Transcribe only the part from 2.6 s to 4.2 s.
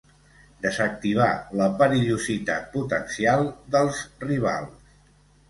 potencial dels